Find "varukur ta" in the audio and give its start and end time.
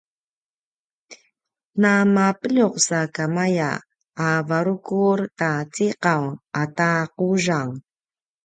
4.47-5.51